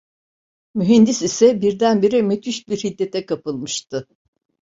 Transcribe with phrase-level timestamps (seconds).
[0.75, 4.07] Mühendis ise birdenbire müthiş bir hiddete kapılmıştı.